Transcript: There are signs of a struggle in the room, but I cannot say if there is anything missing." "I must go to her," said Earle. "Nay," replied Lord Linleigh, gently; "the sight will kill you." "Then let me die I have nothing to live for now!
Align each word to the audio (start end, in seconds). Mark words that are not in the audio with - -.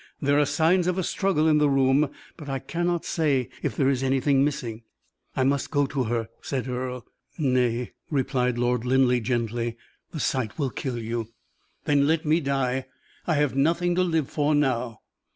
There 0.19 0.39
are 0.39 0.47
signs 0.47 0.87
of 0.87 0.97
a 0.97 1.03
struggle 1.03 1.47
in 1.47 1.59
the 1.59 1.69
room, 1.69 2.09
but 2.35 2.49
I 2.49 2.57
cannot 2.57 3.05
say 3.05 3.49
if 3.61 3.75
there 3.75 3.87
is 3.87 4.01
anything 4.01 4.43
missing." 4.43 4.81
"I 5.35 5.43
must 5.43 5.69
go 5.69 5.85
to 5.85 6.05
her," 6.05 6.27
said 6.41 6.67
Earle. 6.67 7.05
"Nay," 7.37 7.91
replied 8.09 8.57
Lord 8.57 8.83
Linleigh, 8.83 9.21
gently; 9.21 9.77
"the 10.09 10.19
sight 10.19 10.57
will 10.57 10.71
kill 10.71 10.97
you." 10.97 11.27
"Then 11.85 12.07
let 12.07 12.25
me 12.25 12.39
die 12.39 12.87
I 13.27 13.35
have 13.35 13.55
nothing 13.55 13.93
to 13.93 14.01
live 14.01 14.27
for 14.27 14.55
now! 14.55 15.01